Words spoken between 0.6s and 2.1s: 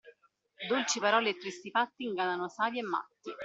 Dolci parole e tristi fatti